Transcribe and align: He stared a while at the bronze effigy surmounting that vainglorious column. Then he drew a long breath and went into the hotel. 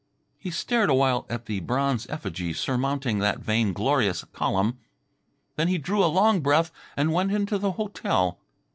He 0.39 0.49
stared 0.49 0.89
a 0.89 0.95
while 0.95 1.27
at 1.29 1.45
the 1.45 1.59
bronze 1.59 2.07
effigy 2.09 2.53
surmounting 2.53 3.19
that 3.19 3.37
vainglorious 3.37 4.23
column. 4.33 4.79
Then 5.57 5.67
he 5.67 5.77
drew 5.77 6.03
a 6.03 6.09
long 6.11 6.39
breath 6.39 6.71
and 6.97 7.13
went 7.13 7.31
into 7.31 7.59
the 7.59 7.73
hotel. 7.73 8.39